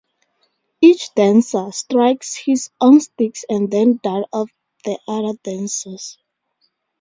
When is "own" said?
2.81-3.01